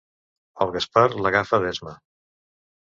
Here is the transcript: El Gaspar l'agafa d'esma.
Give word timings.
El 0.65 0.73
Gaspar 0.77 1.05
l'agafa 1.27 1.63
d'esma. 1.67 1.97